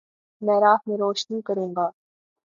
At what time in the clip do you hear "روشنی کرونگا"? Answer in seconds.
0.97-1.87